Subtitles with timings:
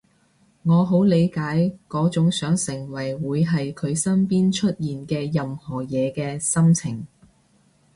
[0.63, 7.05] 我好理解嗰種想成為會喺佢身邊出現嘅任何嘢嘅心情